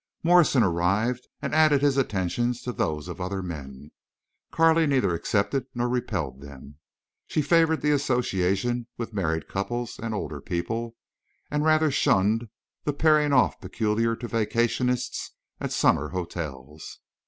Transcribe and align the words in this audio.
Morrison 0.23 0.63
arrived 0.63 1.27
and 1.43 1.53
added 1.53 1.83
his 1.83 1.95
attentions 1.95 2.63
to 2.63 2.71
those 2.73 3.07
of 3.07 3.21
other 3.21 3.43
men. 3.43 3.91
Carley 4.49 4.87
neither 4.87 5.13
accepted 5.13 5.67
nor 5.75 5.87
repelled 5.87 6.41
them. 6.41 6.77
She 7.27 7.43
favored 7.43 7.81
the 7.83 7.91
association 7.91 8.87
with 8.97 9.13
married 9.13 9.47
couples 9.47 9.99
and 10.01 10.11
older 10.15 10.41
people, 10.41 10.95
and 11.51 11.63
rather 11.63 11.91
shunned 11.91 12.49
the 12.83 12.93
pairing 12.93 13.31
off 13.31 13.61
peculiar 13.61 14.15
to 14.15 14.27
vacationists 14.27 15.33
at 15.59 15.71
summer 15.71 16.09
hotels. 16.09 16.97